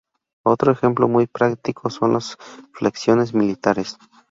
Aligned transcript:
Otros 0.43 0.79
ejemplo 0.79 1.07
muy 1.07 1.27
práctico 1.27 1.91
son 1.91 2.13
las 2.13 2.35
flexiones 2.73 3.35
militares. 3.35 3.99